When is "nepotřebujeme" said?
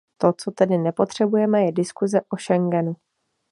0.77-1.63